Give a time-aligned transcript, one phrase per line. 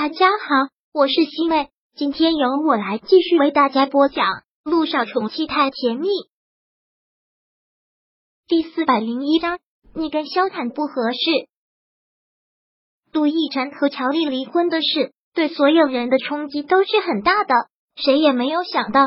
[0.00, 4.26] 大家好，我是西妹，今天由我来继续为大家播讲
[4.62, 6.06] 《陆少宠妻太甜蜜》
[8.46, 9.58] 第四百零一章。
[9.96, 11.18] 你跟萧坦不合适。
[13.12, 17.52] 陆亦辰和乔丽离婚的事，对所有人的冲击都是很大的。
[17.96, 19.00] 谁也没有想到，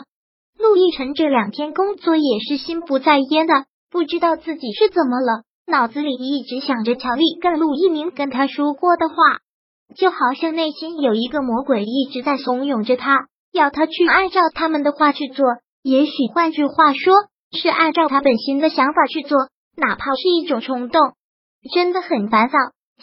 [0.58, 9.16] 陆亦辰这两天工作也是心不在焉的，不知道自己是怎么了，脑子里一直想着乔丽跟陆一鸣跟他说过的话。
[9.96, 15.46] 就好像内心有一个魔鬼一直在怂恿着他，要他去按照他们的话去做。
[15.84, 17.14] 也许换句话说，
[17.52, 19.38] 是按照他本心的想法去做，
[19.76, 21.02] 哪怕是一种冲动。
[21.74, 22.58] 真的很烦躁，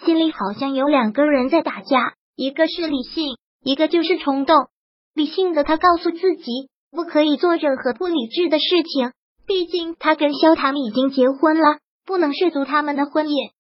[0.05, 4.57] 心里好像有两个人在打架，一个是理性，一个就是冲动。
[5.15, 9.12] 理性的他告诉自己，不可以做任何不理智的事情，
[9.46, 13.51] 毕竟他跟萧唐已经结婚了，不能涉足他们的婚宴。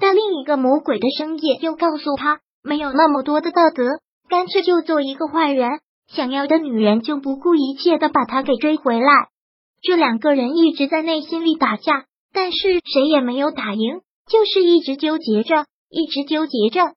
[0.00, 2.40] 但另一个魔鬼的声音又告诉他。
[2.62, 3.84] 没有那么多的道德，
[4.28, 5.80] 干脆就做一个坏人。
[6.08, 9.28] 想要的女人就不顾一切的把他给追回来。
[9.80, 16.94] 这两个人一直在内心里打架，但是谁也没有打赢，就是一直纠结着，一直纠结着。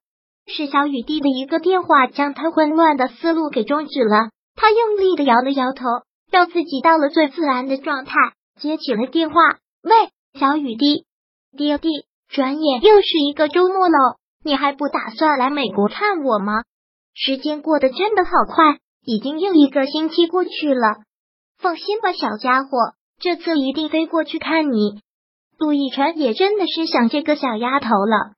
[0.47, 4.29] 是小雨滴的一个电话将他混乱的思路给终止了。
[4.55, 5.85] 他用力的摇了摇头，
[6.31, 8.13] 让自己到了最自然的状态，
[8.59, 9.35] 接起了电话。
[9.81, 9.91] 喂，
[10.39, 11.05] 小雨滴，
[11.57, 11.89] 爹地。
[12.27, 14.17] 转眼又是一个周末了。
[14.45, 16.61] 你还不打算来美国看我吗？
[17.15, 20.97] 时间过得真的好快，已经又一个星期过去了。
[21.57, 22.69] 放心吧，小家伙，
[23.19, 24.99] 这次一定飞过去看你。
[25.57, 28.35] 陆亦辰也真的是想这个小丫头了，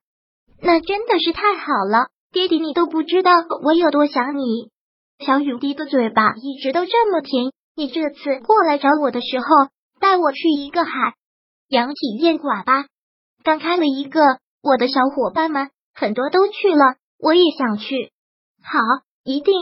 [0.62, 4.70] 那真的是太好了，爹爹你都不知道我有多想你。
[5.18, 9.46] 小雨滴的嘴巴一直都这么甜，你这次过来找我的时候，
[10.00, 10.90] 带我去一个海
[11.68, 12.86] 洋体验馆吧。
[13.44, 14.22] 刚开了一个，
[14.62, 15.68] 我的小伙伴们。
[15.98, 18.12] 很多都去了，我也想去。
[18.62, 18.78] 好，
[19.24, 19.52] 一定，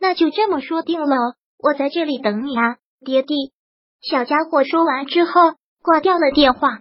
[0.00, 1.34] 那就这么说定了。
[1.58, 3.52] 我在这里等你啊，爹地。
[4.00, 5.32] 小家伙说完之后
[5.82, 6.80] 挂掉了电话。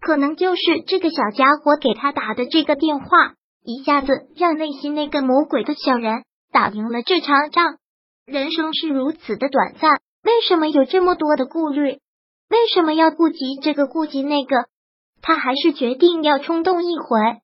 [0.00, 3.34] 可能就是这个小家伙给他打的这个电话，
[3.64, 7.78] 一下子让内心那个魔鬼的小人打赢了这场仗。
[8.26, 11.98] 人生是如此的短暂，为什么有这么多的顾虑？
[12.50, 14.66] 为什么要顾及这个顾及那个？
[15.22, 17.40] 他还是决定要冲动一回。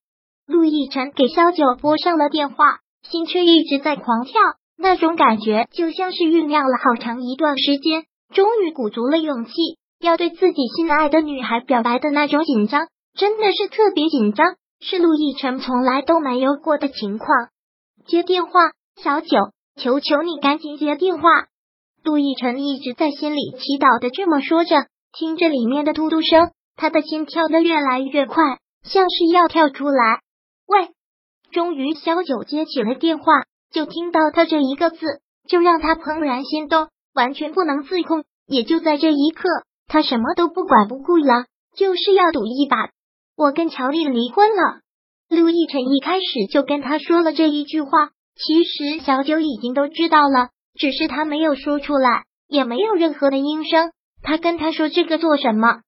[0.47, 4.39] 陆亦辰给萧九拨上了电话，心却一直在狂跳，
[4.77, 9.51] 那种感觉就像是酝酿了好长一段时间，终于鼓足了勇气
[9.99, 14.45] 要对自己心爱的女孩表白的那种紧张，真的是特别紧张，
[14.79, 17.29] 是陆亦辰从来都没有过的情况。
[18.05, 18.51] 接电话，
[19.01, 19.37] 小九，
[19.81, 21.23] 求求你赶紧接电话。
[22.03, 24.75] 陆亦辰一直在心里祈祷的这么说着，
[25.11, 28.43] 听着里面的嘟嘟声，他的心跳的越来越快，
[28.83, 30.21] 像是要跳出来。
[30.67, 30.89] 喂，
[31.51, 33.25] 终于萧九接起了电话，
[33.71, 34.97] 就听到他这一个字，
[35.47, 38.23] 就让他怦然心动，完全不能自控。
[38.47, 39.49] 也就在这一刻，
[39.87, 42.89] 他什么都不管不顾了，就是要赌一把。
[43.35, 44.81] 我跟乔丽离婚了。
[45.29, 50.49] 陆亦辰一开始就跟他说了这一句话，其实小九已经都知道了，
[50.79, 53.91] 只是他没有说出来，也没有任何的应声。
[54.21, 55.81] 他跟他说这个做什么？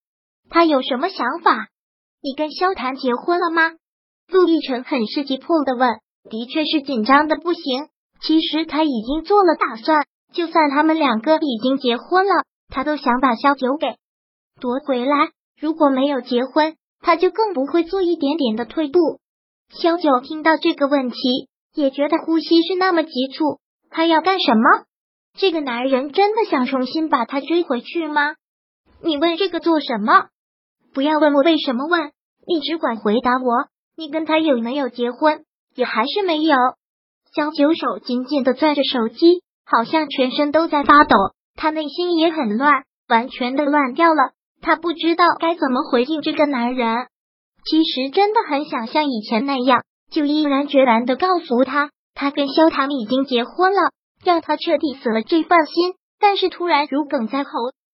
[0.50, 1.68] 他有什么想法？
[2.22, 3.74] 你跟萧谈结婚了吗？
[4.32, 6.00] 陆亦辰很是急迫的问
[6.30, 7.88] ：“的确是紧张的不行。
[8.22, 13.88] 其实他已经做了打算，就算他们两个已经结婚了，他都想把萧九给
[14.60, 15.30] 夺回来。
[15.60, 19.00] 如果没有结婚，他就更不会做一点点的退步。”
[19.70, 23.60] 萧九听到这个问题，也觉得呼吸是那么急促。
[23.90, 24.86] 他要干什么？
[25.38, 28.36] 这个男人真的想重新把他追回去吗？
[29.02, 30.28] 你问这个做什么？
[30.94, 32.12] 不要问我为什么问，
[32.48, 33.70] 你只管回答我。
[33.98, 35.44] 你跟他有没有结婚？
[35.76, 36.56] 也还是没有。
[37.36, 41.16] 小九手紧紧的攥着手机，好像全身都在发抖。
[41.56, 44.34] 他内心也很乱，完全的乱掉了。
[44.62, 47.08] 他不知道该怎么回应这个男人。
[47.66, 49.82] 其实真的很想像以前那样，
[50.12, 53.92] 就毅然决然的告诉他，他跟萧唐已经结婚了，
[54.24, 55.96] 让他彻底死了这份心。
[56.20, 57.50] 但是突然如鲠在喉，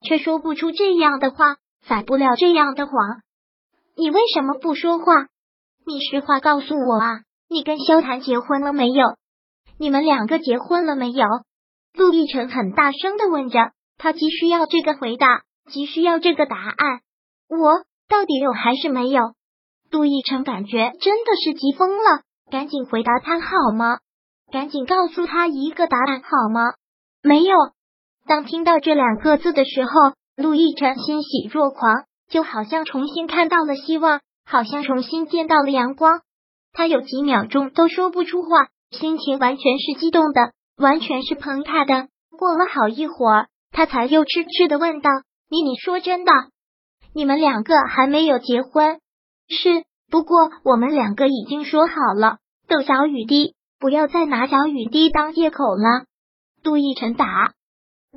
[0.05, 1.55] 却说不出这样的话，
[1.85, 2.93] 撒不了这样的谎。
[3.95, 5.27] 你为什么不说话？
[5.85, 7.19] 你实话告诉我啊！
[7.49, 9.17] 你跟萧谈结婚了没有？
[9.77, 11.25] 你们两个结婚了没有？
[11.93, 17.01] 陆亦辰很大声的问着，他急需要这个回答，急需要这个答案。
[17.49, 19.21] 我到底有还是没有？
[19.91, 23.99] 陆亦辰感觉真的是急疯了，赶紧回答他好吗？
[24.51, 26.61] 赶紧告诉他一个答案好吗？
[27.21, 27.55] 没有。
[28.25, 29.91] 当听到这两个字的时候，
[30.37, 34.21] 陆亦辰欣喜若狂，就好像重新看到了希望。
[34.45, 36.21] 好像重新见到了阳光，
[36.73, 42.07] 他有几秒钟都说不出话，心情完全是激动的，完全是澎湃的。
[42.37, 45.09] 过了好一会儿，他才又痴痴的问道
[45.49, 46.31] ：“你你说真的？
[47.13, 48.99] 你们两个还没有结婚？
[49.47, 52.37] 是，不过我们两个已经说好了。”
[52.67, 56.05] 窦小雨滴，不要再拿小雨滴当借口了。
[56.63, 57.53] 杜奕晨打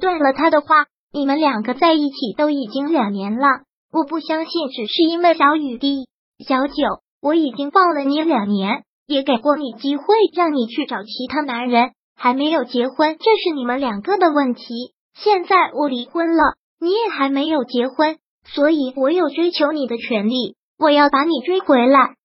[0.00, 6.08] 断了他的话：“你们两个在一起都已经两年了，我不相信只是因为小雨滴。
[6.38, 6.74] 小九，
[7.22, 10.04] 我已经抱了你两年，也给过你机会
[10.34, 14.92] 让你去找其他男人，还没有结婚，这是你们两个的问题。
[15.14, 16.42] 现在我离婚了，
[16.78, 22.16] 你也还没有结婚，所以我有追求你的权利，我要把你追回来。”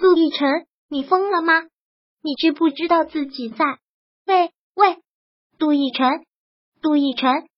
[0.00, 1.64] 陆亦辰，你疯了吗？
[2.22, 3.64] 你知不知道自己在？
[4.26, 4.96] 喂喂！
[5.58, 6.24] 杜奕辰，
[6.80, 7.48] 杜奕辰，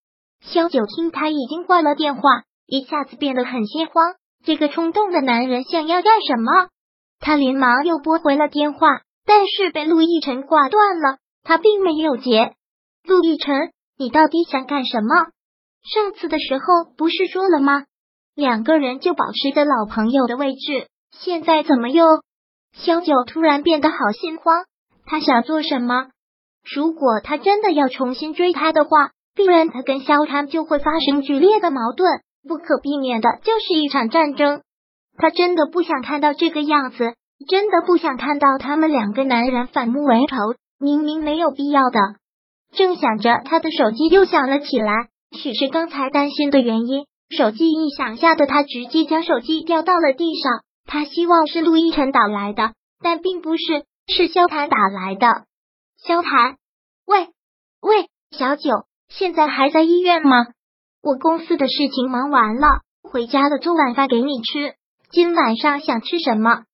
[0.41, 2.23] 萧九听他已经挂了电话，
[2.67, 4.15] 一下子变得很心慌。
[4.45, 6.69] 这个冲动的男人想要干什么？
[7.19, 11.19] 他连忙又拨回了电话，但是被陆亦辰挂断了。
[11.43, 12.55] 他并没有接。
[13.05, 15.15] 陆亦辰，你到底想干什么？
[15.83, 17.85] 上次的时候不是说了吗？
[18.35, 22.05] 两个人就保持着老朋友的位置，现在怎么又？
[22.73, 24.65] 萧九突然变得好心慌，
[25.07, 26.09] 他想做什么？
[26.75, 34.63] 如果他真的要重新追她的话，必然他跟萧谈就会发生剧烈的矛盾，不可避免的就是一场战争。
[35.17, 37.15] 他真的不想看到这个样子，
[37.49, 40.37] 真的不想看到他们两个男人反目为仇，
[40.79, 41.99] 明明没有必要的。
[42.73, 47.05] 正想着，他的手机又响了起来，许是刚才担心的原因，
[47.37, 50.63] 手机一响，吓得他直接将手机掉到了地上。
[50.87, 52.73] 他希望是陆一晨打来的，
[53.03, 55.45] 但并不是，是萧谈打来的。
[56.03, 56.57] 萧谈，
[57.07, 57.29] 喂
[57.83, 60.47] 喂，小九，现在还在医院吗？
[61.03, 64.75] 我公司的事情忙完了，回家了，做晚饭给你吃。
[65.11, 66.65] 今晚上想吃什么？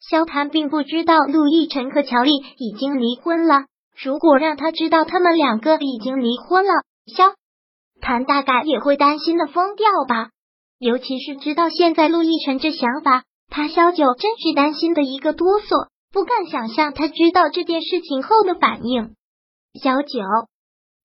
[0.00, 3.66] 萧谈并不知道陆亦辰和乔丽已经离婚了。
[4.02, 6.72] 如果让他知道他们两个已经离婚了，
[7.06, 7.34] 萧
[8.00, 10.30] 谈大概也会担心的疯掉吧。
[10.78, 15.88] 尤其是知道现在陆亦辰这想法，他萧九真是担心的一个哆嗦。
[16.10, 19.14] 不敢想象他知道这件事情后的反应。
[19.74, 20.20] 小九，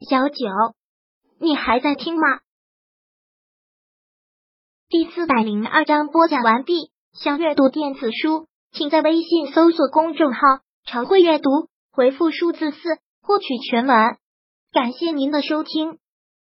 [0.09, 0.47] 小九，
[1.39, 2.39] 你还在听吗？
[4.91, 6.89] 第四百零二章播讲完毕。
[7.13, 10.39] 想阅读电子书，请在微信搜索公众号
[10.83, 11.51] “常会阅读”，
[11.93, 12.77] 回复数字四
[13.21, 13.95] 获取全文。
[14.71, 15.99] 感谢您的收听。